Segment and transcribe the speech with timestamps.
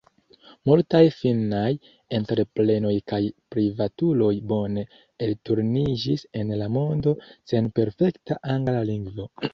[0.67, 1.67] Multaj finnaj
[2.19, 3.19] entreprenoj kaj
[3.55, 4.87] privatuloj bone
[5.27, 7.17] elturniĝis en la mondo
[7.53, 9.33] sen perfekta angla lingvo.